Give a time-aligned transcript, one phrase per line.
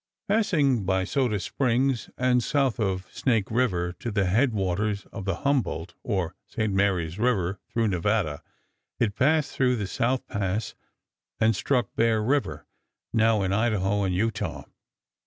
[0.27, 5.93] Passing by Soda Springs and south of Snake River to the headwaters of the Humboldt,
[6.01, 6.73] or St.
[6.73, 8.41] Marys River, through Nevada,
[8.99, 10.73] it passed through the South Pass
[11.39, 12.65] and struck Bear River,
[13.13, 14.63] now in Idaho and Utah.